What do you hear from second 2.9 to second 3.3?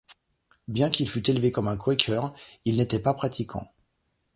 pas